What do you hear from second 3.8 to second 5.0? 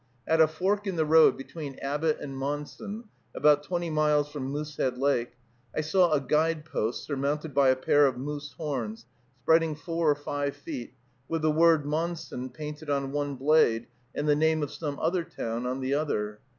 miles from Moosehead